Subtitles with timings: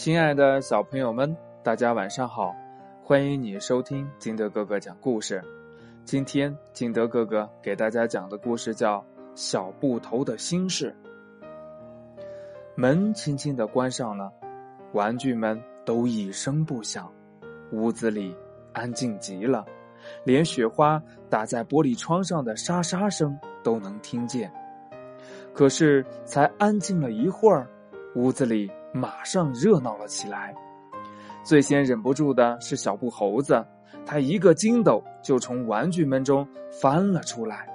[0.00, 2.56] 亲爱的小朋友们，大家晚上好！
[3.04, 5.44] 欢迎你收听金德哥哥讲故事。
[6.06, 8.96] 今天金德哥哥给大家讲的故事叫
[9.34, 10.96] 《小布头的心事》。
[12.76, 14.32] 门轻轻的关上了，
[14.94, 17.12] 玩具们都一声不响，
[17.70, 18.34] 屋子里
[18.72, 19.66] 安静极了，
[20.24, 20.98] 连雪花
[21.28, 24.50] 打在玻璃窗上的沙沙声都能听见。
[25.52, 27.68] 可是才安静了一会儿，
[28.14, 28.70] 屋子里。
[28.92, 30.54] 马上热闹了起来。
[31.42, 33.64] 最先忍不住的是小布猴子，
[34.04, 37.66] 他一个筋斗就从玩具门中翻了出来，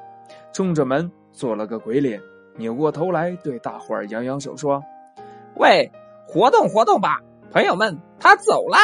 [0.54, 2.22] 冲着门做了个鬼脸，
[2.58, 4.84] 扭过头来对大伙儿扬扬手说
[5.58, 5.92] ：“喂，
[6.28, 8.78] 活动活动吧，朋友们，他走啦！”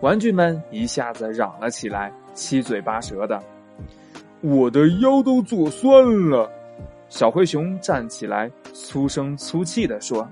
[0.00, 3.42] 玩具们一下子嚷了起来，七嘴八舌的
[4.40, 6.50] ：“我的腰都坐酸了。”
[7.10, 10.28] 小灰熊站起来，粗声粗气地说：“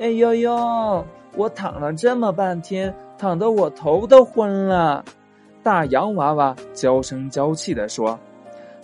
[0.00, 1.04] 哎呦呦，
[1.36, 5.04] 我躺了这么半天，躺得我头都昏了。”
[5.62, 8.18] 大洋娃娃娇声娇气地说：“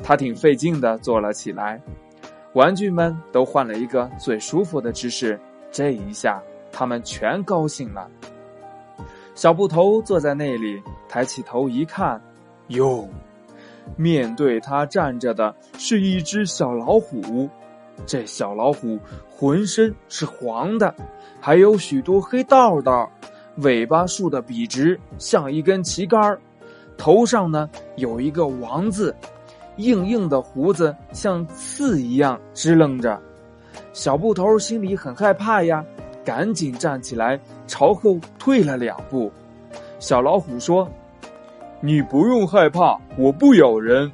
[0.03, 1.81] 他挺费劲的坐了起来。”
[2.55, 5.39] 玩具们都换了一个最舒服的姿势，
[5.71, 6.43] 这一下
[6.73, 8.09] 他们全高兴了。
[9.35, 12.21] 小布头坐在那里，抬起头一看，
[12.69, 13.07] 哟。
[13.95, 17.49] 面对他站着的是一只小老虎，
[18.05, 20.95] 这小老虎浑身是黄的，
[21.41, 23.11] 还有许多黑道道，
[23.57, 26.39] 尾巴竖得笔直，像一根旗杆
[26.99, 29.15] 头上呢有一个王字，
[29.77, 33.21] 硬硬的胡子像刺一样支棱着。
[33.93, 35.85] 小布头心里很害怕呀，
[36.25, 39.33] 赶紧站起来，朝后退了两步。
[39.99, 40.89] 小老虎说。
[41.83, 44.11] 你不用害怕，我不咬人。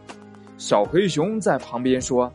[0.58, 2.30] 小黑熊在旁边说：“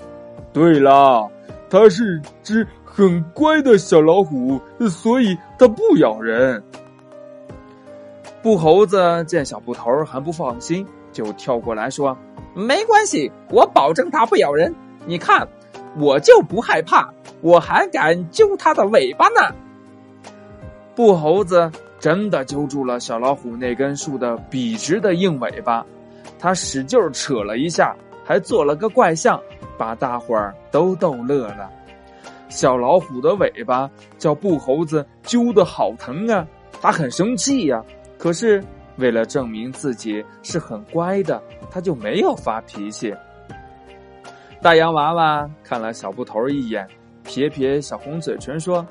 [0.53, 1.29] 对了，
[1.69, 6.63] 它是只很乖的小老虎，所以它不咬人。”
[8.43, 12.17] 布猴子见小布头还不放心，就跳过来说
[12.55, 14.73] ：“没关系，我保证它不咬人。
[15.05, 15.47] 你看，
[15.97, 19.55] 我就不害怕，我还敢揪它的尾巴呢。”
[20.95, 21.71] 布猴子。
[21.99, 25.83] 真的揪住了小老虎那根竖的笔直的硬尾巴，
[26.37, 29.41] 他使劲扯了一下，还做了个怪相，
[29.77, 31.69] 把大伙儿都逗乐了。
[32.49, 36.47] 小老虎的尾巴叫布猴子揪的好疼啊，
[36.81, 37.83] 他很生气呀。
[38.17, 38.63] 可是
[38.97, 43.13] 为了证明自己是很乖的，他就没有发脾气。
[44.61, 46.87] 大洋娃娃看了小布头一眼，
[47.23, 48.85] 撇撇小红嘴唇说。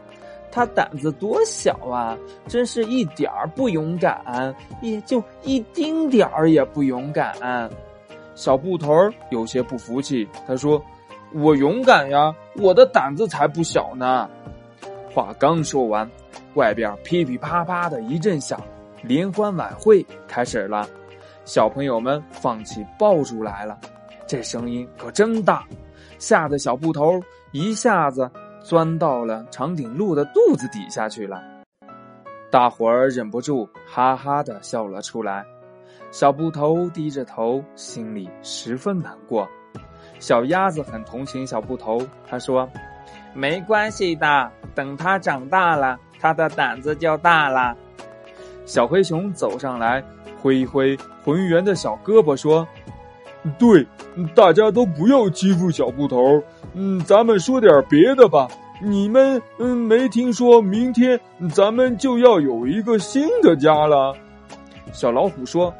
[0.49, 2.17] 他胆子多小啊！
[2.47, 7.35] 真是一点儿不勇敢，也就一丁点儿也不勇敢。
[8.37, 8.93] 小布头
[9.31, 10.81] 有些不服气，他说
[11.35, 14.31] ：“我勇敢呀，我的胆子才不小呢。”
[15.13, 16.09] 话刚说完，
[16.55, 18.61] 外边噼噼啪啪的一阵响，
[19.03, 20.89] 联欢晚会开始了。
[21.45, 23.77] 小朋友们放起爆竹来了，
[24.27, 25.65] 这声音可真大，
[26.21, 27.21] 吓得小布头
[27.51, 28.31] 一下子。
[28.63, 31.41] 钻到了长颈鹿的肚子底下去了，
[32.51, 35.47] 大伙儿忍不住哈哈的笑了出来。
[36.11, 39.49] 小布头低着头，心里十分难过。
[40.19, 42.69] 小鸭子很同情小布头，他说
[43.35, 47.77] ：“没关系的，等他长大了，他的胆子就大了。”
[48.65, 50.03] 小黑熊走上来，
[50.41, 52.67] 挥一挥浑圆的小胳膊，说
[53.59, 53.87] ：“对，
[54.35, 56.43] 大家都不要欺负小布头。”
[56.73, 58.49] 嗯，咱们说点别的吧。
[58.83, 61.19] 你们嗯，没听说明天
[61.55, 64.15] 咱们就要有一个新的家了？
[64.97, 65.75] 小老虎说：“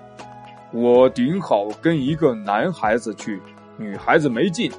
[0.73, 3.41] 我顶好跟一个男孩子去，
[3.79, 4.71] 女孩子没劲。”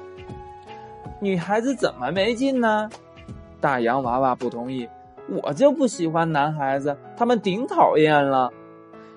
[1.20, 2.88] 女孩子怎么没劲呢？
[3.60, 4.88] 大洋娃娃不同意。
[5.42, 8.48] 我就不喜欢男孩子，他们顶讨厌了。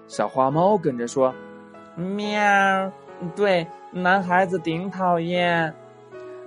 [0.08, 1.32] 小花猫跟着说
[1.96, 2.92] ：“喵，
[3.36, 5.72] 对，男孩子顶讨厌。”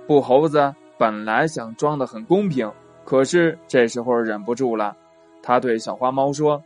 [0.05, 2.69] 布猴子本来想装的很公平，
[3.05, 4.93] 可是这时候忍不住了。
[5.41, 6.61] 他对小花猫说：“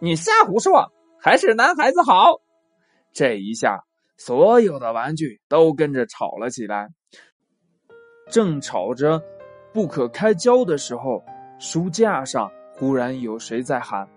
[0.00, 2.40] 你瞎胡说，还是男孩子好。”
[3.12, 3.84] 这一下，
[4.16, 6.88] 所有的玩具都跟着吵了起来。
[8.30, 9.22] 正吵着
[9.72, 11.24] 不可开交的时候，
[11.58, 14.08] 书架上忽然有谁在喊：“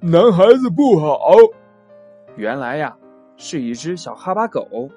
[0.00, 1.18] 男孩子不好！”
[2.36, 2.96] 原来呀，
[3.36, 4.88] 是一只小哈巴狗。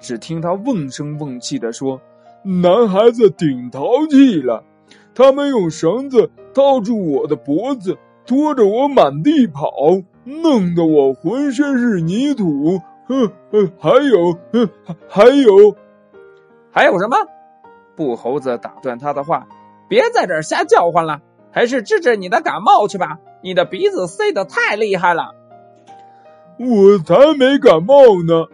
[0.00, 1.98] 只听他瓮声瓮气的说
[2.62, 4.62] ：“男孩子顶淘气了，
[5.14, 7.96] 他们用绳子套住我的脖子，
[8.26, 9.70] 拖着我满地跑，
[10.24, 12.80] 弄得我浑身是泥土。
[13.06, 14.68] 哼哼，还有，哼，
[15.08, 15.76] 还有，
[16.70, 17.16] 还有什么？”
[17.96, 19.46] 布猴子打断他的话
[19.88, 23.18] ：“别在这儿瞎叫唤了，还是治治你的感冒去吧。
[23.42, 25.34] 你的鼻子塞得太厉害了。
[26.58, 28.46] 我才没感冒呢。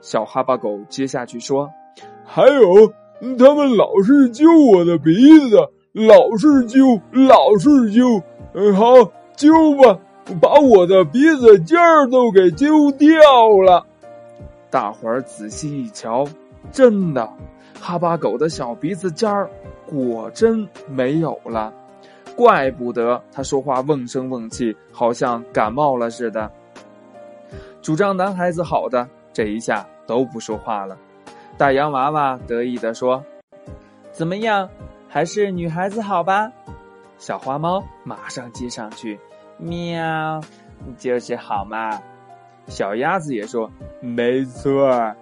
[0.00, 1.70] 小哈巴狗接下去说
[2.24, 2.92] ：“还有，
[3.38, 5.12] 他们老是揪我的鼻
[5.50, 8.22] 子，老是揪，老是揪。
[8.54, 9.98] 嗯，好，揪吧，
[10.40, 13.08] 把我的鼻子尖儿都给揪掉
[13.66, 13.86] 了。”
[14.70, 16.26] 大伙儿仔细一瞧，
[16.70, 17.28] 真的，
[17.80, 19.50] 哈巴狗的小鼻子尖儿
[19.86, 21.72] 果真没有了，
[22.34, 26.50] 怪不得他说话瓮声瓮气，好像感冒了似的。
[27.82, 30.96] 主张男孩子好的这一下都不说话了。
[31.58, 33.22] 大洋娃娃得意地说
[34.10, 34.70] ：“怎么样，
[35.08, 36.50] 还是女孩子好吧？”
[37.22, 39.16] 小花猫马上接上去
[39.56, 40.40] ：“喵，
[40.98, 42.02] 就是好嘛。”
[42.66, 43.70] 小鸭子也说
[44.02, 45.14] ：“没错。”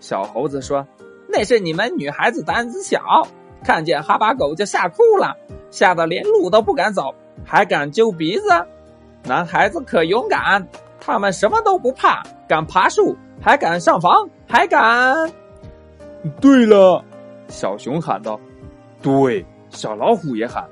[0.00, 0.86] 小猴子说
[1.28, 3.28] ：“那是你们女孩子胆子小，
[3.62, 5.36] 看见哈巴狗就吓哭了，
[5.70, 7.14] 吓得连路都不敢走，
[7.44, 8.48] 还敢揪鼻子。
[9.24, 10.66] 男孩子可勇敢，
[11.02, 15.30] 他们什么都不怕，敢爬树，还敢上房，还敢……”
[16.40, 17.04] 对了，
[17.48, 18.40] 小熊喊道
[19.02, 20.64] ：“对。”小老虎也喊。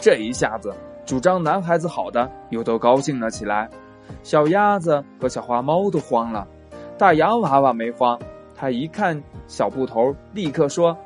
[0.00, 3.68] 这一下子，主张男孩子好的又都高兴了起来。
[4.22, 6.46] 小鸭子和小花猫都慌了，
[6.96, 8.18] 大洋娃娃没慌。
[8.54, 10.96] 他一看小布头，立刻说：“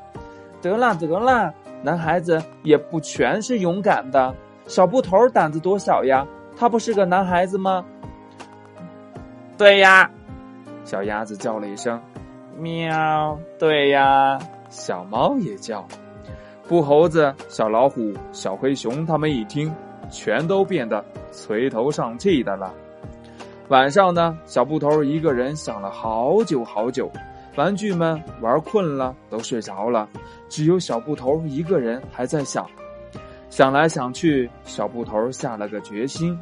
[0.63, 1.53] 得啦得啦，
[1.83, 4.35] 男孩子也不全是勇敢的。
[4.67, 6.27] 小布头胆子多小呀，
[6.57, 7.85] 他不是个男孩子吗
[9.59, 10.11] ？”“对呀。”
[10.85, 12.01] 小鸭子叫了一声
[12.59, 13.39] ，“喵。
[13.59, 14.39] ”“对呀。”
[14.71, 15.85] 小猫也叫。
[16.71, 19.75] 布猴子、小老虎、小黑熊他们一听，
[20.09, 22.73] 全都变得垂头丧气的了。
[23.71, 27.11] 晚上呢，小布头一个人想了好久好久，
[27.57, 30.09] 玩具们玩困了，都睡着了，
[30.49, 32.65] 只有小布头一个人还在想。
[33.49, 36.39] 想来想去，小布头下了个决心，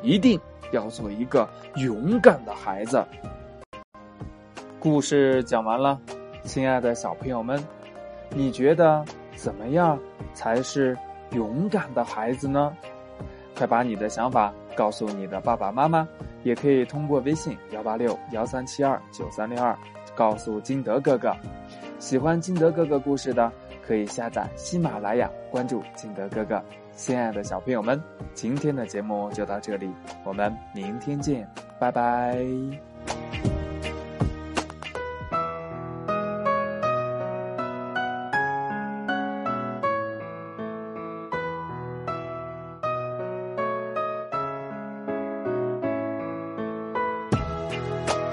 [0.00, 0.38] 一定
[0.70, 3.04] 要做一个勇敢的孩子。
[4.78, 6.00] 故事讲完了，
[6.44, 7.60] 亲爱的小朋友们，
[8.30, 9.04] 你觉得
[9.36, 9.96] 怎么样
[10.34, 10.98] 才是
[11.30, 12.76] 勇敢的孩子呢？
[13.56, 16.08] 快把你的想法告诉你的爸爸妈妈。
[16.42, 19.76] 也可以通过微信幺八六幺三七二九三六二
[20.14, 21.34] 告诉金德哥哥。
[21.98, 23.50] 喜欢金德哥哥故事的，
[23.84, 26.62] 可以下载喜马拉雅，关注金德哥哥。
[26.92, 28.00] 亲爱的小朋友们，
[28.32, 29.90] 今天的节目就到这里，
[30.22, 31.48] 我们明天见，
[31.80, 32.38] 拜拜。
[47.76, 48.25] you